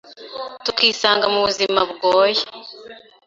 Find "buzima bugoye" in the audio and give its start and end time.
1.45-2.41